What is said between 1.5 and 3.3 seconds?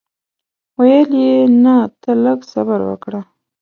نه ته لږ صبر وکړه.